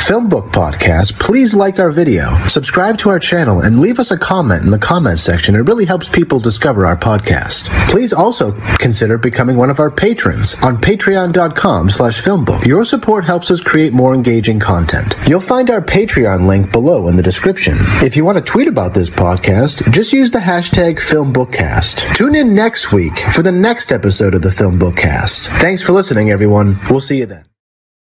Film 0.00 0.28
Book 0.28 0.46
Podcast, 0.46 1.20
please 1.20 1.54
like 1.54 1.78
our 1.78 1.90
video, 1.90 1.99
subscribe 2.48 2.98
to 2.98 3.10
our 3.10 3.18
channel, 3.18 3.60
and 3.60 3.80
leave 3.80 3.98
us 3.98 4.10
a 4.10 4.18
comment 4.18 4.64
in 4.64 4.70
the 4.70 4.78
comments 4.78 5.22
section. 5.22 5.54
It 5.54 5.60
really 5.60 5.84
helps 5.84 6.08
people 6.08 6.40
discover 6.40 6.86
our 6.86 6.96
podcast. 6.96 7.68
Please 7.90 8.12
also 8.12 8.52
consider 8.78 9.18
becoming 9.18 9.56
one 9.56 9.70
of 9.70 9.80
our 9.80 9.90
patrons 9.90 10.56
on 10.62 10.78
patreon.com 10.78 11.90
slash 11.90 12.22
filmbook. 12.22 12.64
Your 12.64 12.84
support 12.84 13.24
helps 13.24 13.50
us 13.50 13.60
create 13.60 13.92
more 13.92 14.14
engaging 14.14 14.60
content. 14.60 15.14
You'll 15.26 15.40
find 15.40 15.70
our 15.70 15.82
Patreon 15.82 16.46
link 16.46 16.72
below 16.72 17.08
in 17.08 17.16
the 17.16 17.22
description. 17.22 17.76
If 18.02 18.16
you 18.16 18.24
want 18.24 18.38
to 18.38 18.44
tweet 18.44 18.68
about 18.68 18.94
this 18.94 19.10
podcast, 19.10 19.90
just 19.92 20.12
use 20.12 20.30
the 20.30 20.38
hashtag 20.38 20.96
FilmBookcast. 20.96 22.14
Tune 22.14 22.34
in 22.34 22.54
next 22.54 22.92
week 22.92 23.18
for 23.32 23.42
the 23.42 23.52
next 23.52 23.92
episode 23.92 24.34
of 24.34 24.42
the 24.42 24.52
Film 24.52 24.78
Bookcast. 24.78 25.46
Thanks 25.60 25.82
for 25.82 25.92
listening, 25.92 26.30
everyone. 26.30 26.78
We'll 26.88 27.00
see 27.00 27.18
you 27.18 27.26
then. 27.26 27.49